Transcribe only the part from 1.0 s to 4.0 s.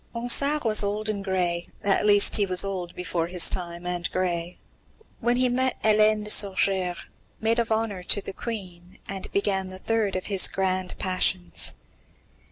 and grey at least, he was old before his time